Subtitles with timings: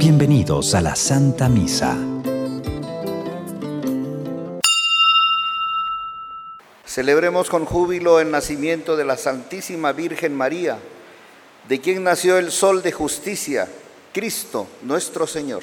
[0.00, 1.94] Bienvenidos a la Santa Misa.
[6.86, 10.78] Celebremos con júbilo el nacimiento de la Santísima Virgen María,
[11.68, 13.68] de quien nació el Sol de Justicia,
[14.14, 15.62] Cristo nuestro Señor.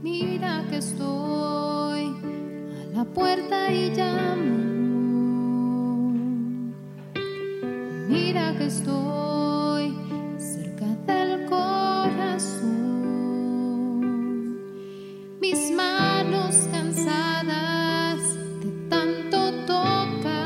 [0.00, 4.55] Mira que estoy a la puerta y llamo.
[8.66, 9.94] Estoy
[10.38, 12.66] cerca del corazón.
[15.40, 18.18] Mis manos cansadas
[18.60, 20.42] de tanto tocar.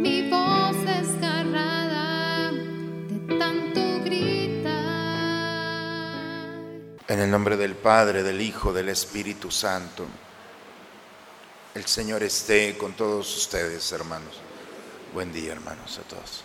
[0.00, 4.70] Mi voz desgarrada de tanto gritar.
[7.08, 10.06] En el nombre del Padre, del Hijo, del Espíritu Santo.
[11.74, 14.40] El Señor esté con todos ustedes, hermanos.
[15.14, 16.42] Buen día, hermanos, a todos.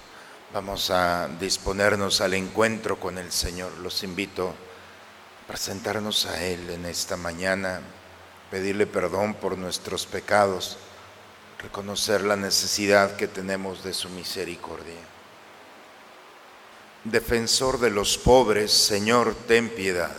[0.53, 3.71] Vamos a disponernos al encuentro con el Señor.
[3.79, 7.81] Los invito a presentarnos a Él en esta mañana,
[8.51, 10.77] pedirle perdón por nuestros pecados,
[11.57, 15.01] reconocer la necesidad que tenemos de su misericordia.
[17.05, 20.15] Defensor de los pobres, Señor, ten piedad.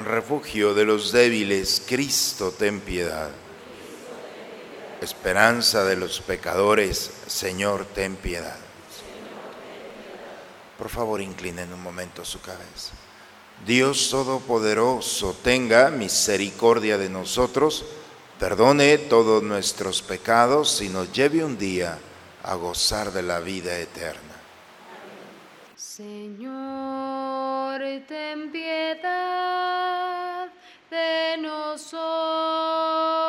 [0.00, 3.30] Refugio de los débiles, Cristo, ten piedad.
[5.00, 8.58] Esperanza de los pecadores, Señor, ten piedad.
[10.76, 12.92] Por favor, inclinen un momento su cabeza.
[13.66, 17.84] Dios Todopoderoso, tenga misericordia de nosotros,
[18.38, 21.98] perdone todos nuestros pecados y nos lleve un día
[22.42, 24.20] a gozar de la vida eterna.
[25.76, 30.48] Señor, ten piedad
[30.90, 33.19] de nosotros.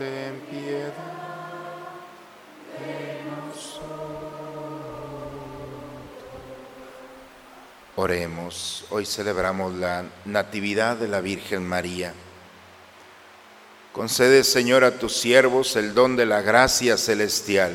[0.00, 0.94] Piedad
[2.78, 3.90] de nosotros.
[7.96, 12.14] Oremos, hoy celebramos la Natividad de la Virgen María.
[13.92, 17.74] Concede, Señor, a tus siervos el don de la gracia celestial,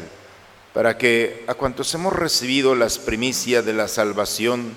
[0.74, 4.74] para que a cuantos hemos recibido las primicias de la salvación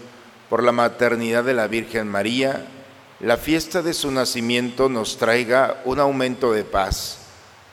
[0.51, 2.67] por la maternidad de la Virgen María,
[3.21, 7.18] la fiesta de su nacimiento nos traiga un aumento de paz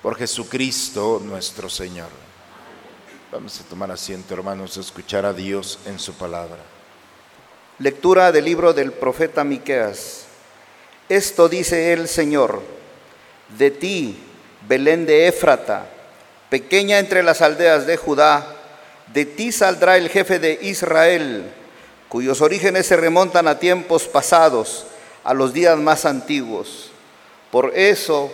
[0.05, 2.09] por Jesucristo nuestro Señor.
[3.31, 6.59] Vamos a tomar asiento, hermanos, a escuchar a Dios en su palabra.
[7.79, 10.25] Lectura del libro del profeta Miqueas.
[11.09, 12.61] Esto dice el Señor:
[13.57, 14.15] De ti,
[14.67, 15.89] Belén de Éfrata,
[16.51, 18.45] pequeña entre las aldeas de Judá,
[19.11, 21.51] de ti saldrá el jefe de Israel,
[22.09, 24.85] cuyos orígenes se remontan a tiempos pasados,
[25.23, 26.91] a los días más antiguos.
[27.49, 28.31] Por eso,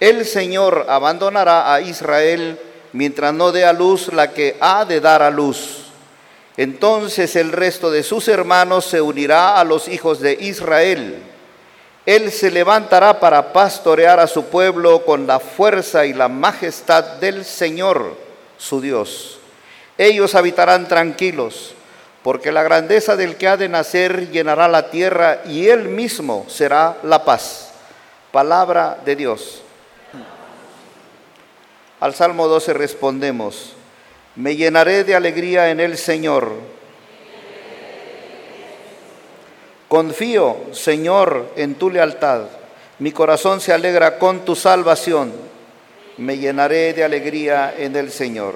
[0.00, 2.58] el Señor abandonará a Israel
[2.92, 5.90] mientras no dé a luz la que ha de dar a luz.
[6.56, 11.22] Entonces el resto de sus hermanos se unirá a los hijos de Israel.
[12.06, 17.44] Él se levantará para pastorear a su pueblo con la fuerza y la majestad del
[17.44, 18.16] Señor,
[18.56, 19.38] su Dios.
[19.98, 21.74] Ellos habitarán tranquilos,
[22.22, 26.96] porque la grandeza del que ha de nacer llenará la tierra y él mismo será
[27.02, 27.70] la paz.
[28.32, 29.62] Palabra de Dios.
[32.00, 33.74] Al Salmo 12 respondemos,
[34.34, 36.54] me llenaré de alegría en el Señor.
[39.86, 42.44] Confío, Señor, en tu lealtad.
[43.00, 45.30] Mi corazón se alegra con tu salvación.
[46.16, 48.54] Me llenaré de alegría en el Señor.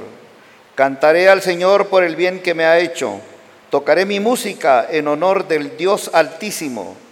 [0.74, 3.20] Cantaré al Señor por el bien que me ha hecho.
[3.68, 7.03] Tocaré mi música en honor del Dios Altísimo.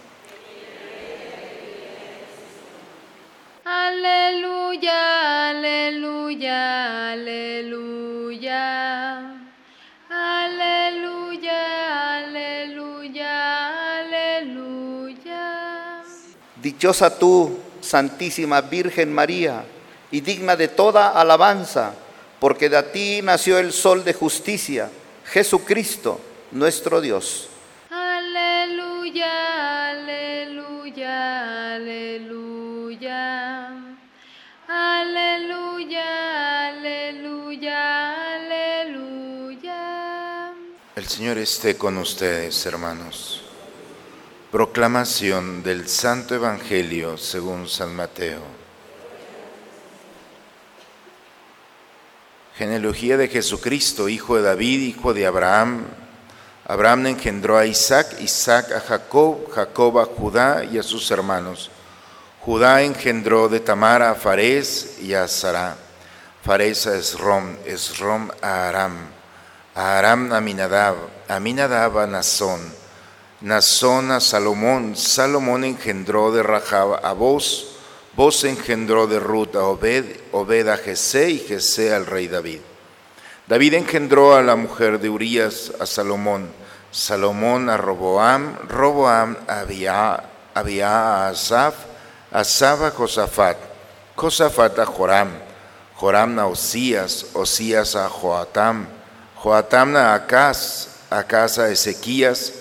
[4.03, 6.59] Aleluya, aleluya,
[7.13, 8.59] aleluya.
[10.11, 11.61] Aleluya,
[12.19, 13.31] aleluya,
[14.03, 15.47] aleluya.
[16.61, 19.63] Dichosa tú, Santísima Virgen María,
[20.11, 21.93] y digna de toda alabanza,
[22.41, 24.89] porque de ti nació el sol de justicia,
[25.23, 26.19] Jesucristo,
[26.51, 27.52] nuestro Dios.
[40.95, 43.41] El Señor esté con ustedes, hermanos.
[44.51, 48.41] Proclamación del Santo Evangelio según San Mateo.
[52.55, 55.85] Genealogía de Jesucristo, hijo de David, hijo de Abraham.
[56.67, 61.71] Abraham engendró a Isaac, Isaac a Jacob, Jacob a Judá y a sus hermanos.
[62.41, 65.75] Judá engendró de Tamar a Fares y a Sara.
[66.43, 69.22] Fares a Esrom, Esrom a Aram.
[69.75, 70.97] A Aram a Minadab,
[71.27, 72.61] a Nazón.
[73.41, 77.73] Nazón a Salomón, Salomón engendró de Rahab a Boz,
[78.15, 82.59] Vos engendró de Ruth a Obed, Obed a Jesé y Jesé al rey David.
[83.47, 86.51] David engendró a la mujer de Urías a Salomón,
[86.91, 90.23] Salomón a Roboam, Roboam a Abia,
[90.53, 91.73] a Asaf,
[92.31, 93.57] Asaf a Josafat,
[94.15, 95.31] Josafat a Joram,
[95.95, 98.87] Joram a Osías, Osías a Joatam,
[99.43, 102.53] Joatam a Acaz, Acaz a Ezequías,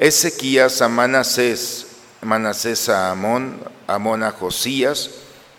[0.00, 1.86] Ezequías a Manasés,
[2.22, 5.10] Manasés a Amón, Amón a Josías.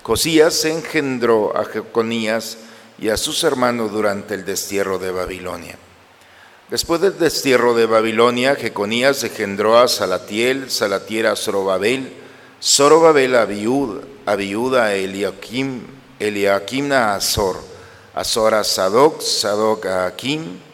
[0.04, 2.58] Josías engendró a Jeconías
[3.00, 5.78] y a sus hermanos durante el destierro de Babilonia.
[6.70, 12.12] Después del destierro de Babilonia, Jeconías engendró a Salatiel, Salatiel a Zorobabel,
[12.62, 15.88] Zorobabel a Abiud, Abiud a Eliakim,
[16.20, 17.62] Eliakim a Azor,
[18.14, 20.65] Azor a Sadoc, Sadoc a Akim,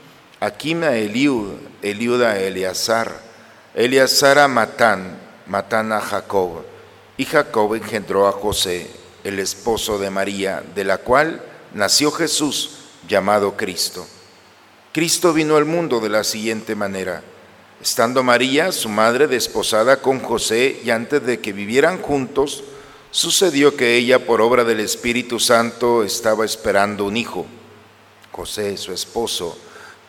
[0.44, 1.54] Akim a Eliud,
[1.84, 3.16] Eleazar,
[3.76, 6.64] Eleazar a Matán, Matán a Jacob,
[7.16, 8.88] y Jacob engendró a José,
[9.24, 11.44] el esposo de María, de la cual
[11.76, 12.72] nació Jesús,
[13.08, 14.08] llamado Cristo.
[14.92, 17.22] Cristo vino al mundo de la siguiente manera.
[17.80, 22.64] Estando María, su madre, desposada con José, y antes de que vivieran juntos,
[23.12, 27.46] sucedió que ella, por obra del Espíritu Santo, estaba esperando un hijo.
[28.32, 29.56] José, su esposo,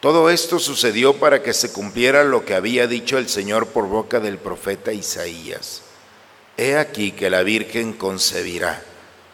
[0.00, 4.18] Todo esto sucedió para que se cumpliera lo que había dicho el Señor por boca
[4.18, 5.82] del profeta Isaías.
[6.56, 8.82] He aquí que la Virgen concebirá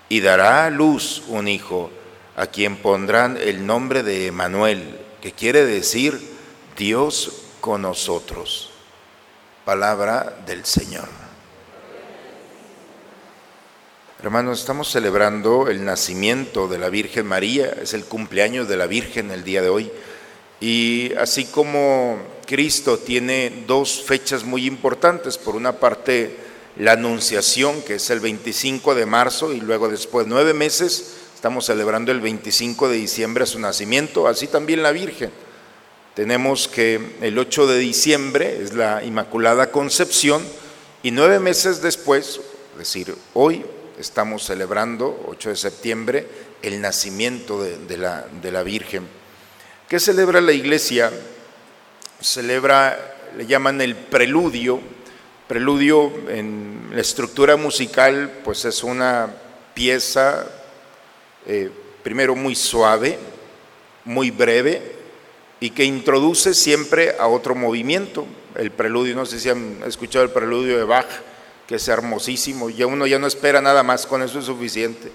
[0.09, 1.91] y dará a luz un hijo,
[2.37, 6.21] a quien pondrán el nombre de Emanuel, que quiere decir
[6.77, 8.71] Dios con nosotros.
[9.65, 11.09] Palabra del Señor.
[14.21, 19.31] Hermanos, estamos celebrando el nacimiento de la Virgen María, es el cumpleaños de la Virgen
[19.31, 19.93] el día de hoy.
[20.61, 26.37] Y así como Cristo tiene dos fechas muy importantes, por una parte
[26.79, 32.13] la Anunciación, que es el 25 de marzo, y luego después nueve meses, estamos celebrando
[32.13, 35.31] el 25 de diciembre su nacimiento, así también la Virgen.
[36.15, 40.43] Tenemos que el 8 de diciembre es la Inmaculada Concepción,
[41.03, 42.41] y nueve meses después,
[42.73, 43.65] es decir, hoy
[43.99, 46.27] estamos celebrando, 8 de septiembre,
[46.63, 49.07] el nacimiento de, la, de la Virgen.
[49.89, 51.13] ¿Qué celebra la iglesia?
[52.21, 54.81] Celebra, le llaman el preludio.
[55.47, 59.33] Preludio en la estructura musical, pues es una
[59.75, 60.45] pieza,
[61.47, 61.71] eh,
[62.03, 63.17] primero muy suave,
[64.05, 64.83] muy breve,
[65.61, 68.27] y que introduce siempre a otro movimiento.
[68.57, 71.07] El preludio, no sé si han escuchado el preludio de Bach,
[71.69, 75.13] que es hermosísimo, y uno ya no espera nada más, con eso es suficiente.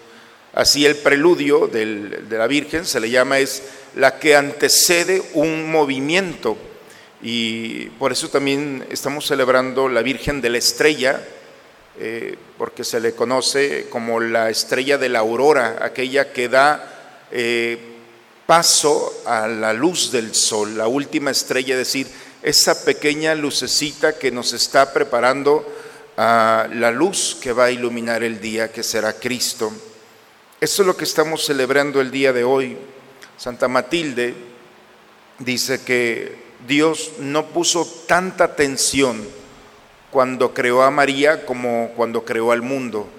[0.53, 3.63] Así el preludio de la Virgen se le llama es
[3.96, 6.58] la que antecede un movimiento.
[7.22, 11.22] Y por eso también estamos celebrando la Virgen de la Estrella,
[12.00, 17.77] eh, porque se le conoce como la estrella de la aurora, aquella que da eh,
[18.46, 22.08] paso a la luz del sol, la última estrella, es decir,
[22.43, 25.65] esa pequeña lucecita que nos está preparando
[26.17, 29.72] a la luz que va a iluminar el día, que será Cristo.
[30.62, 32.77] Eso es lo que estamos celebrando el día de hoy.
[33.36, 34.36] Santa Matilde
[35.39, 36.38] dice que
[36.68, 39.27] Dios no puso tanta atención
[40.12, 43.10] cuando creó a María como cuando creó al mundo.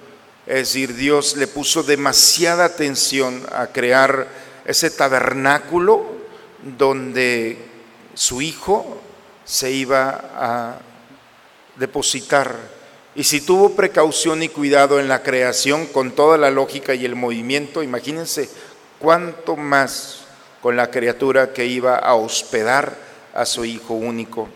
[0.47, 4.29] Es decir, Dios le puso demasiada atención a crear
[4.65, 6.13] ese tabernáculo
[6.79, 7.59] donde
[8.15, 9.01] su hijo
[9.45, 10.79] se iba a
[11.75, 12.82] depositar.
[13.15, 17.15] Y si tuvo precaución y cuidado en la creación con toda la lógica y el
[17.15, 18.49] movimiento, imagínense
[18.99, 20.25] cuánto más
[20.63, 22.97] con la criatura que iba a hospedar
[23.35, 24.49] a su hijo único.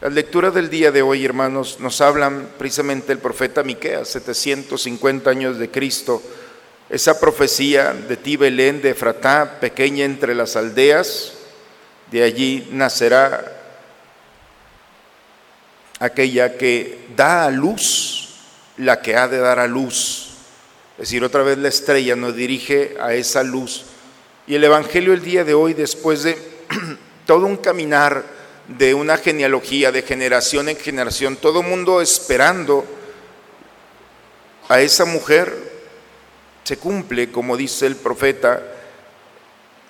[0.00, 5.58] Las lecturas del día de hoy, hermanos, nos hablan precisamente el profeta Miqueas, 750 años
[5.58, 6.22] de Cristo.
[6.88, 11.32] Esa profecía de ti, Belén, de Efratá, pequeña entre las aldeas,
[12.10, 13.55] de allí nacerá
[15.98, 18.34] aquella que da a luz
[18.76, 20.28] la que ha de dar a luz.
[20.98, 23.84] Es decir, otra vez la estrella nos dirige a esa luz.
[24.46, 26.38] Y el Evangelio el día de hoy, después de
[27.26, 28.24] todo un caminar,
[28.68, 32.84] de una genealogía de generación en generación, todo mundo esperando
[34.68, 35.54] a esa mujer,
[36.64, 38.60] se cumple, como dice el profeta,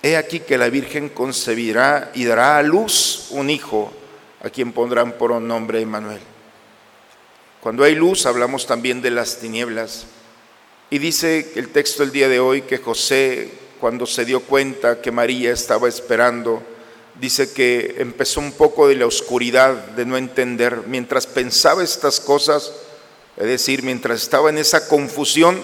[0.03, 3.91] he aquí que la Virgen concebirá y dará a luz un hijo,
[4.43, 6.21] a quien pondrán por un nombre Emmanuel.
[7.61, 10.05] Cuando hay luz hablamos también de las tinieblas.
[10.89, 15.11] Y dice el texto el día de hoy que José, cuando se dio cuenta que
[15.11, 16.63] María estaba esperando,
[17.19, 20.83] dice que empezó un poco de la oscuridad, de no entender.
[20.87, 22.71] Mientras pensaba estas cosas,
[23.35, 25.59] es decir, mientras estaba en esa confusión,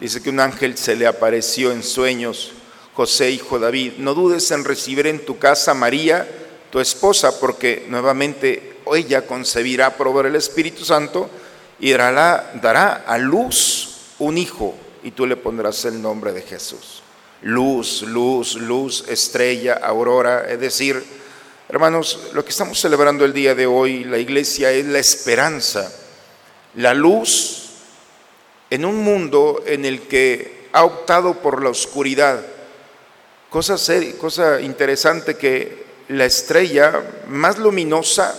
[0.00, 2.52] dice que un ángel se le apareció en sueños.
[2.94, 6.28] José, hijo David, no dudes en recibir en tu casa María,
[6.74, 11.30] tu esposa, porque nuevamente ella concebirá por el Espíritu Santo
[11.78, 17.04] y dará, a luz un hijo y tú le pondrás el nombre de Jesús
[17.42, 20.50] luz, luz, luz, estrella, aurora.
[20.50, 21.00] Es decir,
[21.68, 25.92] hermanos, lo que estamos celebrando el día de hoy, la iglesia, es la esperanza,
[26.74, 27.68] la luz
[28.68, 32.44] en un mundo en el que ha optado por la oscuridad.
[33.48, 33.76] Cosa,
[34.18, 38.34] cosa interesante que la estrella más luminosa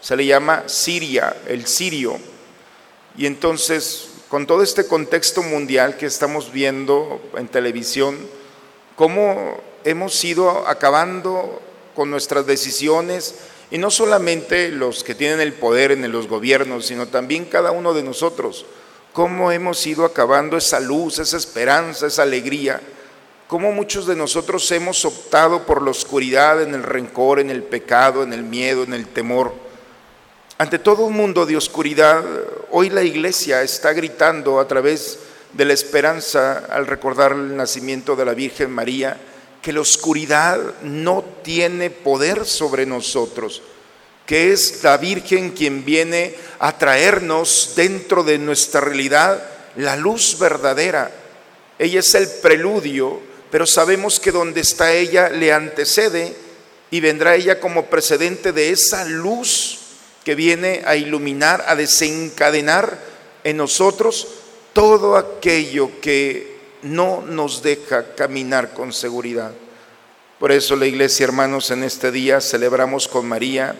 [0.00, 2.18] se le llama Siria, el sirio.
[3.16, 8.18] Y entonces, con todo este contexto mundial que estamos viendo en televisión,
[8.94, 11.62] cómo hemos ido acabando
[11.94, 13.34] con nuestras decisiones,
[13.70, 17.94] y no solamente los que tienen el poder en los gobiernos, sino también cada uno
[17.94, 18.64] de nosotros,
[19.12, 22.80] cómo hemos ido acabando esa luz, esa esperanza, esa alegría,
[23.46, 28.22] cómo muchos de nosotros hemos optado por la oscuridad, en el rencor, en el pecado,
[28.22, 29.54] en el miedo, en el temor.
[30.58, 32.24] Ante todo un mundo de oscuridad,
[32.70, 35.18] hoy la iglesia está gritando a través
[35.52, 39.18] de la esperanza al recordar el nacimiento de la Virgen María,
[39.62, 43.62] que la oscuridad no tiene poder sobre nosotros,
[44.24, 49.42] que es la Virgen quien viene a traernos dentro de nuestra realidad
[49.76, 51.10] la luz verdadera.
[51.78, 56.34] Ella es el preludio, pero sabemos que donde está ella le antecede
[56.90, 59.78] y vendrá ella como precedente de esa luz
[60.24, 62.98] que viene a iluminar, a desencadenar
[63.44, 64.28] en nosotros
[64.72, 69.52] todo aquello que no nos deja caminar con seguridad.
[70.38, 73.74] Por eso la iglesia, hermanos, en este día celebramos con María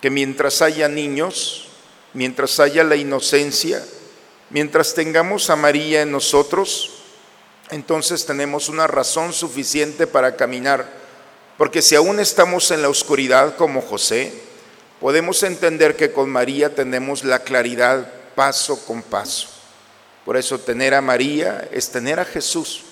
[0.00, 1.68] que mientras haya niños,
[2.14, 3.84] mientras haya la inocencia,
[4.48, 6.99] mientras tengamos a María en nosotros,
[7.70, 10.86] entonces tenemos una razón suficiente para caminar.
[11.56, 14.32] Porque si aún estamos en la oscuridad como José,
[15.00, 19.48] podemos entender que con María tenemos la claridad paso con paso.
[20.24, 22.82] Por eso tener a María es tener a Jesús.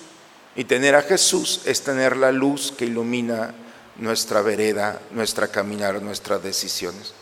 [0.55, 3.53] Y tener a Jesús es tener la luz que ilumina
[3.97, 7.13] nuestra vereda, nuestra caminar, nuestras decisiones.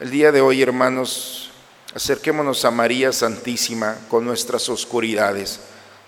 [0.00, 1.50] El día de hoy, hermanos,
[1.94, 5.60] acerquémonos a María Santísima con nuestras oscuridades,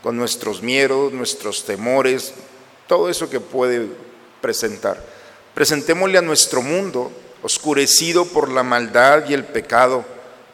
[0.06, 2.32] con nuestros miedos, nuestros temores,
[2.86, 3.88] todo eso que puede
[4.40, 5.02] presentar.
[5.52, 7.10] Presentémosle a nuestro mundo,
[7.42, 10.04] oscurecido por la maldad y el pecado,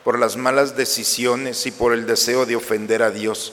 [0.04, 3.52] por las malas decisiones y por el deseo de ofender a Dios,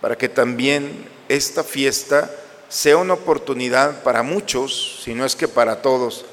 [0.00, 2.30] para que también esta fiesta
[2.68, 6.26] sea una oportunidad para muchos, si no es que para todos,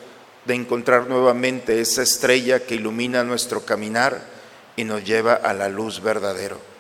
[0.46, 4.22] de encontrar nuevamente esa estrella que ilumina nuestro caminar
[4.76, 6.71] y nos lleva a la luz verdadero.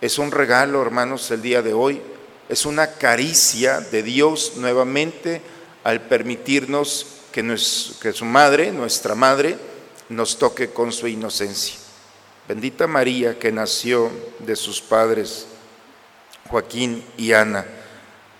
[0.00, 2.00] Es un regalo, hermanos, el día de hoy,
[2.48, 5.42] es una caricia de Dios nuevamente
[5.82, 9.58] al permitirnos que, su madre, nuestra madre,
[10.08, 11.74] nos toque con su inocencia.
[12.46, 15.46] Bendita María que nació de sus padres
[16.48, 17.66] Joaquín y Ana,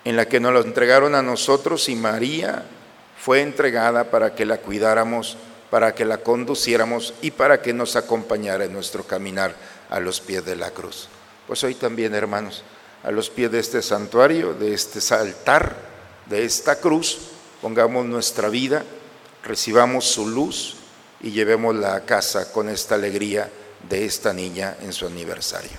[0.05, 2.65] en la que nos lo entregaron a nosotros y María
[3.19, 5.37] fue entregada para que la cuidáramos,
[5.71, 9.55] para que la conduciéramos y para que nos acompañara en nuestro caminar
[9.91, 11.09] a los pies de la cruz.
[11.49, 12.63] Pues hoy también, hermanos,
[13.03, 15.75] a los pies de este santuario, de este altar,
[16.27, 17.19] de esta cruz,
[17.63, 18.85] pongamos nuestra vida,
[19.43, 20.77] recibamos su luz
[21.23, 23.51] y llevémosla a casa con esta alegría
[23.89, 25.79] de esta niña en su aniversario.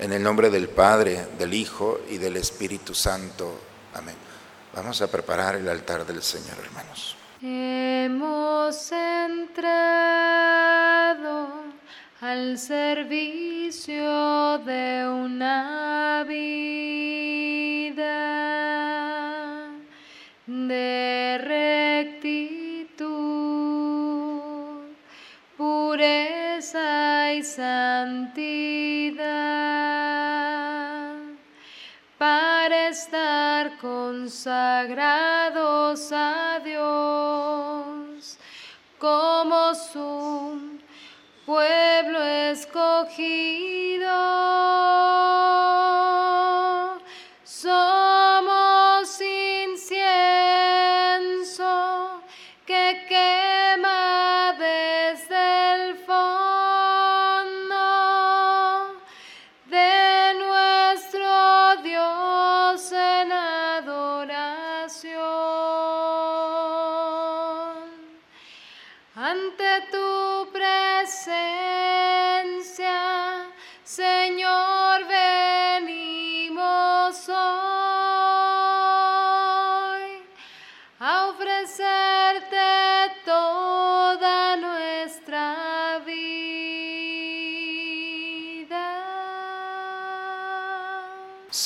[0.00, 3.60] En el nombre del Padre, del Hijo y del Espíritu Santo.
[3.94, 4.16] Amén.
[4.74, 7.16] Vamos a preparar el altar del Señor, hermanos.
[7.40, 9.66] Hemos entrado
[12.20, 16.86] al servicio de una vida
[20.46, 21.38] de
[22.14, 23.06] rectitud,
[25.58, 29.26] pureza y santidad
[32.16, 38.38] para estar consagrados a Dios
[38.98, 40.76] como su
[43.06, 45.05] escogido.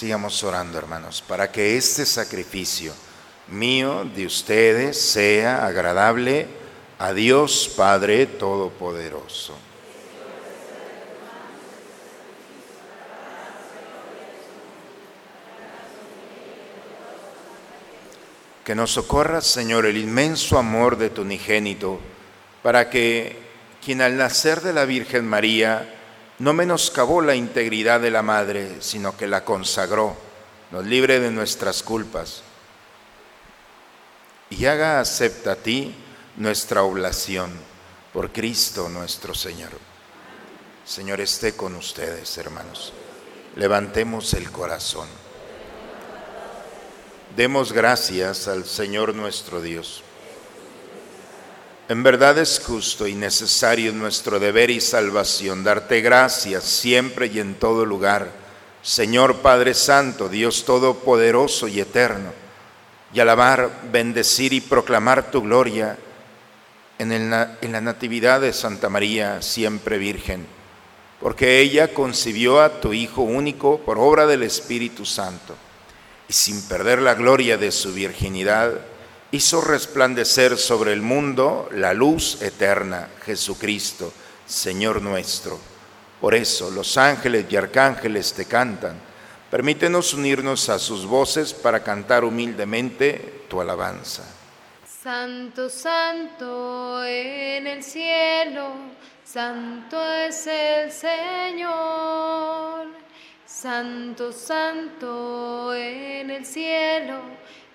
[0.01, 2.95] Sigamos orando, hermanos, para que este sacrificio
[3.49, 6.47] mío de ustedes sea agradable
[6.99, 9.55] a Dios Padre Todopoderoso.
[18.65, 22.01] Que nos socorra, Señor, el inmenso amor de tu unigénito,
[22.63, 23.37] para que
[23.85, 26.00] quien al nacer de la Virgen María
[26.41, 30.17] no menoscabó la integridad de la Madre, sino que la consagró,
[30.71, 32.43] nos libre de nuestras culpas
[34.49, 35.95] y haga acepta a ti
[36.37, 37.53] nuestra oblación
[38.15, 39.71] por Cristo nuestro Señor.
[40.87, 42.95] Señor, esté con ustedes, hermanos.
[43.55, 45.09] Levantemos el corazón.
[47.37, 50.03] Demos gracias al Señor nuestro Dios.
[51.91, 57.57] En verdad es justo y necesario nuestro deber y salvación darte gracias siempre y en
[57.57, 58.31] todo lugar,
[58.81, 62.33] Señor Padre Santo, Dios Todopoderoso y Eterno,
[63.13, 65.99] y alabar, bendecir y proclamar tu gloria
[67.01, 70.47] en, en la Natividad de Santa María, siempre Virgen,
[71.21, 75.57] porque ella concibió a tu Hijo único por obra del Espíritu Santo
[76.29, 78.75] y sin perder la gloria de su virginidad,
[79.33, 84.13] hizo resplandecer sobre el mundo la luz eterna, Jesucristo,
[84.47, 85.59] Señor nuestro.
[86.21, 89.01] Por eso los ángeles y arcángeles te cantan.
[89.51, 94.25] Permítenos unirnos a sus voces para cantar humildemente tu alabanza.
[95.03, 98.75] Santo, santo en el cielo,
[99.25, 102.89] santo es el Señor.
[103.47, 107.21] Santo, santo en el cielo,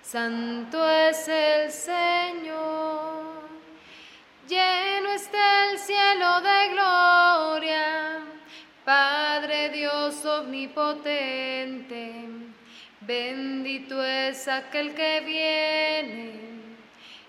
[0.06, 3.42] santo es el Señor.
[4.48, 8.20] Lleno está el cielo de gloria,
[8.84, 12.12] Padre Dios omnipotente,
[13.00, 16.40] bendito es aquel que viene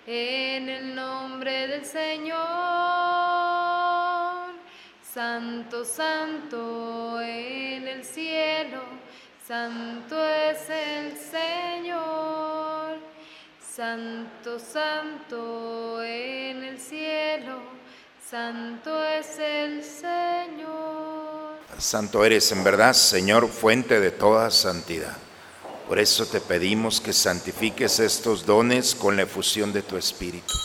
[0.05, 2.37] en el nombre del Señor.
[5.01, 8.83] Santo, santo en el cielo,
[9.47, 12.46] santo es el Señor.
[13.77, 17.61] Santo, santo en el cielo,
[18.27, 21.59] santo es el Señor.
[21.77, 25.15] Santo eres en verdad, Señor, fuente de toda santidad.
[25.87, 30.55] Por eso te pedimos que santifiques estos dones con la efusión de tu Espíritu,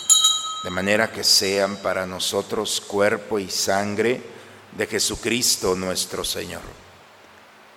[0.65, 4.23] de manera que sean para nosotros cuerpo y sangre
[4.75, 6.63] de Jesucristo nuestro Señor,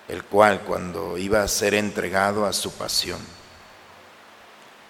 [0.07, 3.19] el cual cuando iba a ser entregado a su pasión,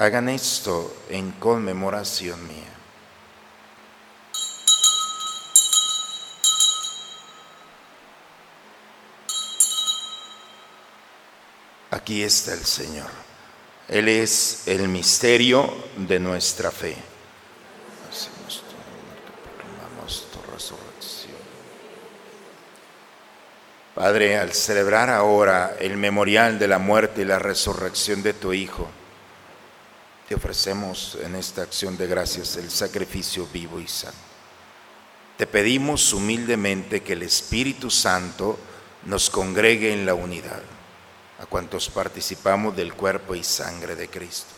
[0.00, 2.72] Hagan esto en conmemoración mía.
[11.90, 13.10] Aquí está el Señor.
[13.88, 16.96] Él es el misterio de nuestra fe.
[23.96, 28.88] Padre, al celebrar ahora el memorial de la muerte y la resurrección de tu Hijo,
[30.28, 34.18] te ofrecemos en esta acción de gracias el sacrificio vivo y santo.
[35.38, 38.58] Te pedimos humildemente que el Espíritu Santo
[39.06, 40.60] nos congregue en la unidad,
[41.40, 44.52] a cuantos participamos del cuerpo y sangre de Cristo.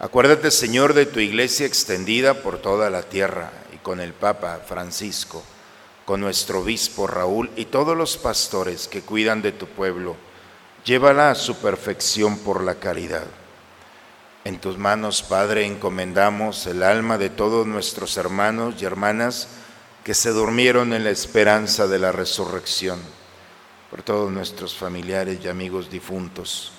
[0.00, 5.44] Acuérdate, Señor, de tu iglesia extendida por toda la tierra y con el Papa Francisco,
[6.04, 10.16] con nuestro obispo Raúl y todos los pastores que cuidan de tu pueblo.
[10.84, 13.26] Llévala a su perfección por la caridad
[14.44, 19.48] en tus manos, Padre, encomendamos el alma de todos nuestros hermanos y hermanas
[20.04, 23.00] que se durmieron en la esperanza de la resurrección,
[23.90, 26.72] por todos nuestros familiares y amigos difuntos,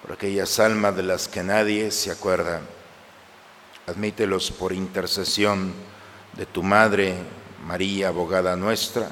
[0.00, 2.62] por aquellas almas de las que nadie se acuerda.
[3.86, 5.72] Admítelos por intercesión
[6.32, 7.14] de tu Madre,
[7.66, 9.10] María, abogada nuestra,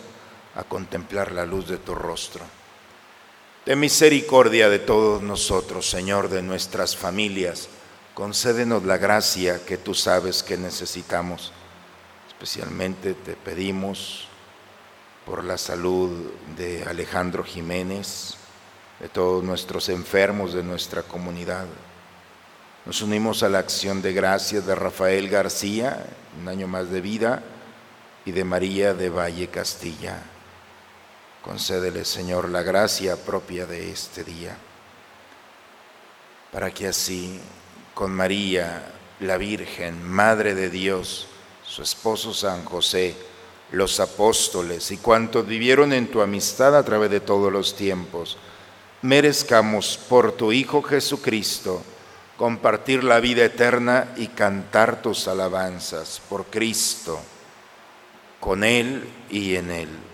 [0.57, 2.45] a contemplar la luz de tu rostro.
[3.67, 7.71] De misericordia de todos nosotros, Señor, de nuestras familias,
[8.13, 11.51] concédenos la gracia que tú sabes que necesitamos.
[12.29, 14.29] Especialmente te pedimos
[15.25, 16.11] por la salud
[16.59, 18.35] de Alejandro Jiménez,
[19.01, 21.65] de todos nuestros enfermos de nuestra comunidad.
[22.85, 26.05] Nos unimos a la acción de gracias de Rafael García,
[26.39, 27.43] un año más de vida,
[28.27, 30.23] y de María de Valle Castilla.
[31.45, 34.57] Concédele, Señor, la gracia propia de este día,
[36.51, 37.39] para que así,
[37.93, 41.27] con María, la Virgen, Madre de Dios,
[41.63, 43.15] su esposo San José,
[43.73, 48.39] los apóstoles y cuantos vivieron en tu amistad a través de todos los tiempos,
[49.03, 51.83] merezcamos por tu Hijo Jesucristo
[52.39, 57.21] compartir la vida eterna y cantar tus alabanzas por Cristo,
[58.41, 60.14] con Él y en Él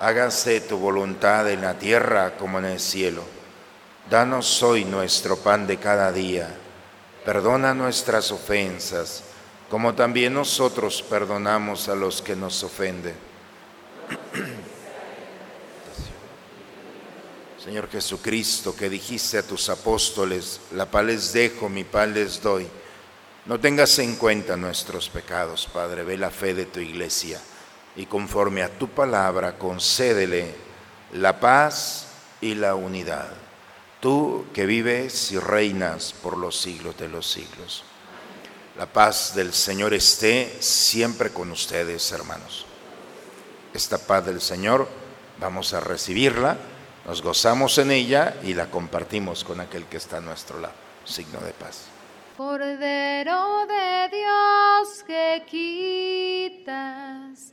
[0.00, 3.22] hágase tu voluntad en la tierra como en el cielo.
[4.08, 6.56] Danos hoy nuestro pan de cada día.
[7.24, 9.22] Perdona nuestras ofensas,
[9.68, 13.14] como también nosotros perdonamos a los que nos ofenden.
[17.62, 22.66] Señor Jesucristo, que dijiste a tus apóstoles, la paz les dejo, mi paz les doy.
[23.44, 27.38] No tengas en cuenta nuestros pecados, Padre, ve la fe de tu iglesia
[27.96, 30.54] y conforme a tu palabra concédele
[31.12, 32.06] la paz
[32.40, 33.28] y la unidad.
[34.00, 37.84] Tú que vives y reinas por los siglos de los siglos.
[38.78, 42.64] La paz del Señor esté siempre con ustedes, hermanos.
[43.74, 44.88] Esta paz del Señor
[45.38, 46.56] vamos a recibirla,
[47.06, 50.74] nos gozamos en ella y la compartimos con aquel que está a nuestro lado.
[51.04, 51.86] Signo de paz.
[52.36, 55.44] Cordero de Dios que
[56.56, 57.52] quitas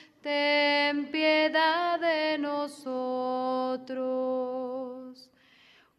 [0.21, 3.91] ten piedad de nosotros.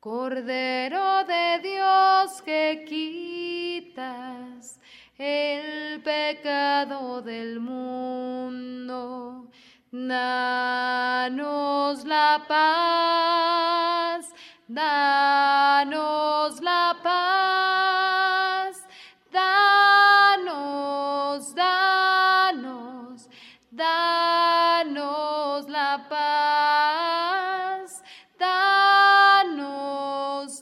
[0.00, 4.80] Cordero de Dios que quitas
[5.18, 9.48] el pecado del mundo.
[9.92, 10.44] Danos
[12.04, 14.32] la paz,
[14.66, 18.21] danos la paz,
[24.82, 28.02] danos la paz,
[28.36, 29.44] danos,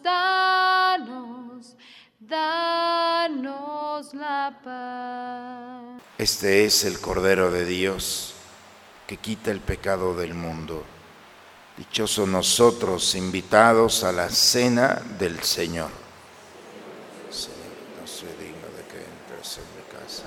[0.02, 1.76] danos,
[2.18, 6.02] danos la paz.
[6.18, 8.34] Este es el Cordero de Dios
[9.06, 10.84] que quita el pecado del mundo.
[11.78, 15.88] Dichosos nosotros invitados a la cena del Señor.
[17.30, 17.56] Señor,
[17.98, 20.24] no soy digno de que entres en mi casa.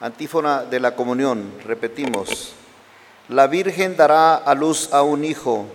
[0.00, 2.52] Antífona de la comunión, repetimos.
[3.28, 5.66] La Virgen dará a luz a un hijo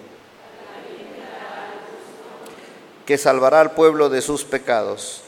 [3.06, 5.24] que salvará al pueblo de sus pecados.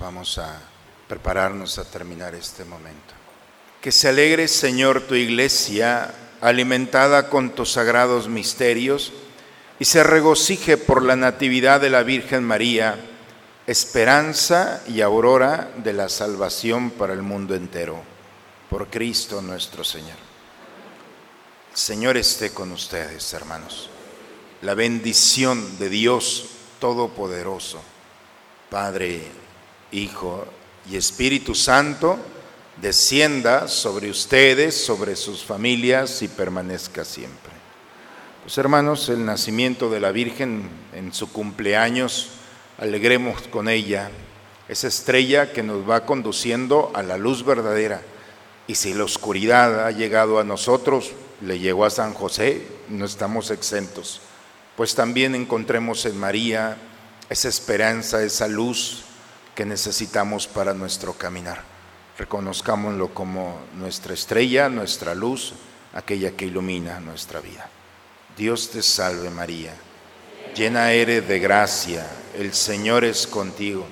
[0.00, 0.58] Vamos a
[1.06, 3.14] prepararnos a terminar este momento.
[3.82, 9.12] Que se alegre, Señor, tu iglesia, alimentada con tus sagrados misterios,
[9.78, 12.98] y se regocije por la natividad de la Virgen María,
[13.66, 18.02] esperanza y aurora de la salvación para el mundo entero.
[18.70, 20.16] Por Cristo nuestro Señor.
[21.74, 23.90] Señor esté con ustedes, hermanos.
[24.62, 26.46] La bendición de Dios
[26.78, 27.80] Todopoderoso.
[28.68, 29.22] Padre,
[29.92, 30.46] Hijo
[30.90, 32.18] y Espíritu Santo,
[32.80, 37.52] descienda sobre ustedes, sobre sus familias y permanezca siempre.
[38.42, 42.30] Pues hermanos, el nacimiento de la Virgen en su cumpleaños,
[42.78, 44.10] alegremos con ella,
[44.68, 48.02] esa estrella que nos va conduciendo a la luz verdadera.
[48.66, 53.50] Y si la oscuridad ha llegado a nosotros, le llegó a San José, no estamos
[53.50, 54.20] exentos.
[54.76, 56.76] Pues también encontremos en María
[57.28, 59.04] esa esperanza, esa luz
[59.60, 61.60] que necesitamos para nuestro caminar.
[62.16, 65.52] Reconozcámoslo como nuestra estrella, nuestra luz,
[65.92, 67.68] aquella que ilumina nuestra vida.
[68.38, 69.74] Dios te salve María,
[70.56, 72.06] llena eres de gracia,
[72.38, 73.86] el Señor es contigo.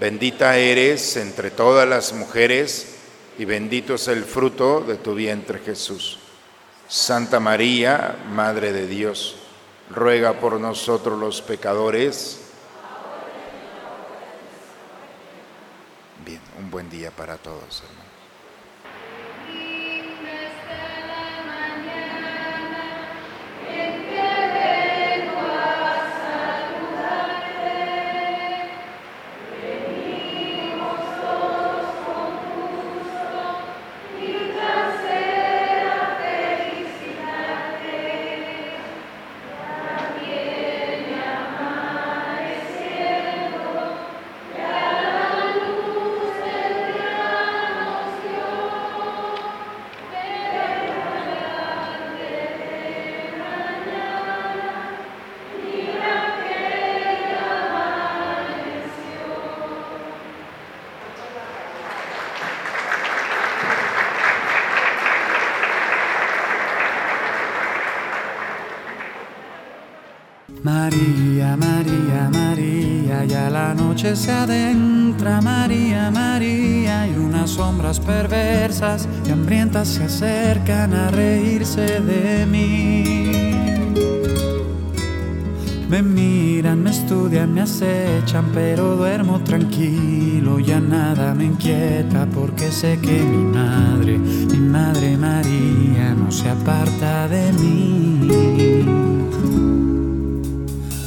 [0.00, 2.94] Bendita eres entre todas las mujeres
[3.38, 6.20] y bendito es el fruto de tu vientre Jesús.
[6.88, 9.36] Santa María, Madre de Dios,
[9.90, 12.45] ruega por nosotros los pecadores.
[16.58, 17.84] Un buen día para todos.
[73.96, 82.02] Noche se adentra, María, María, y unas sombras perversas y hambrientas se acercan a reírse
[82.02, 83.52] de mí.
[85.88, 92.98] Me miran, me estudian, me acechan, pero duermo tranquilo, ya nada me inquieta porque sé
[93.00, 99.06] que mi madre, mi madre María, no se aparta de mí.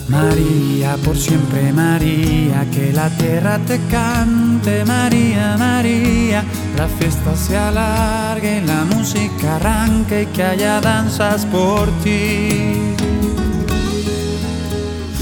[0.10, 6.44] María, por siempre María, que la tierra te cante, María, María,
[6.76, 12.96] la fiesta se alargue, la música arranque y que haya danzas por ti.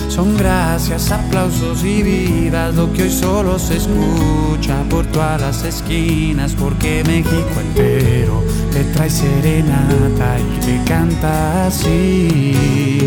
[0.08, 6.54] Son gracias, aplausos y vidas lo que hoy solo se escucha por todas las esquinas,
[6.54, 12.97] porque México entero te trae serenata y te canta así.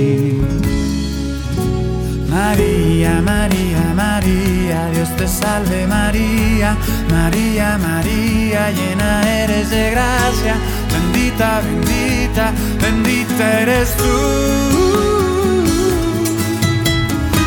[2.30, 6.76] María, María, María, Dios te salve María,
[7.10, 10.54] María, María, llena eres de gracia,
[10.92, 15.10] bendita, bendita, bendita eres tú.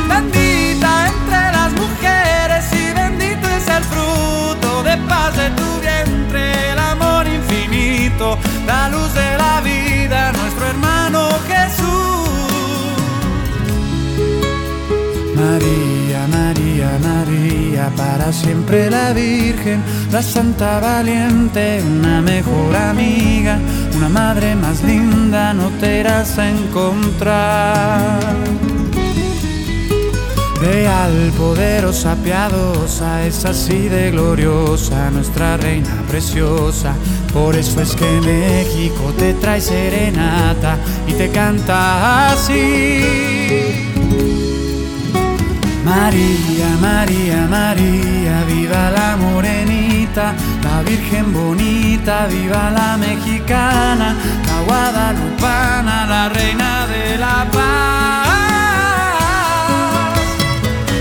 [0.10, 6.80] Bendita entre las mujeres y bendito es el fruto de paz de tu vientre, el
[6.80, 12.23] amor infinito, la luz de la vida, nuestro hermano Jesús.
[17.02, 23.58] María, para siempre la Virgen, la Santa Valiente, una mejor amiga,
[23.96, 28.20] una madre más linda no te irás a encontrar.
[30.64, 36.94] Real, poderosa, piadosa, es así de gloriosa, nuestra reina preciosa.
[37.34, 42.93] Por eso es que México te trae serenata y te canta así.
[46.04, 54.14] María, María, María, viva la morenita, la Virgen bonita, viva la mexicana,
[54.46, 58.28] la guadalupana, la reina de la paz.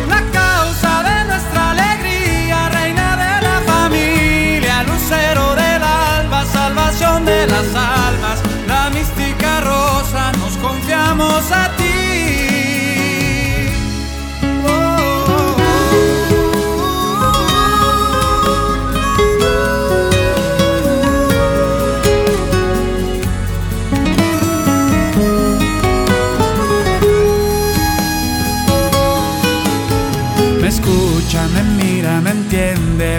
[0.09, 7.67] La causa de nuestra alegría, reina de la familia, lucero del alba, salvación de las
[7.75, 8.39] almas,
[8.69, 11.72] la mística rosa, nos confiamos a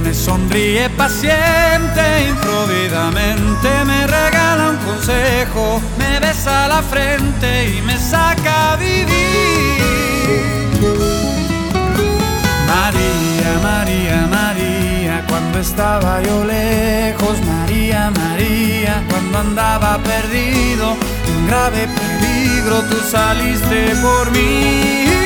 [0.01, 8.73] me sonríe paciente, improvidamente me regala un consejo, me besa la frente y me saca
[8.73, 9.03] a vivir.
[12.67, 20.95] María, María, María, cuando estaba yo lejos, María, María, cuando andaba perdido,
[21.27, 25.22] en grave peligro, tú saliste por mí.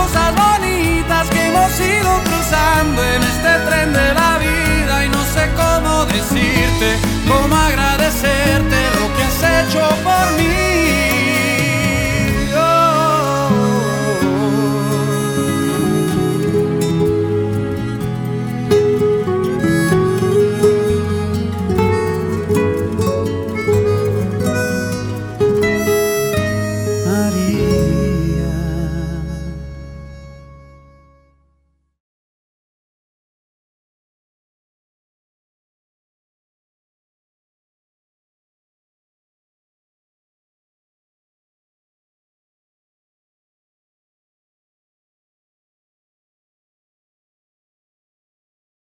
[0.00, 5.50] cosas bonitas que hemos ido cruzando en este tren de la vida y no sé
[5.56, 6.88] cómo decirte,
[7.28, 11.09] cómo agradecerte lo que has hecho por mí.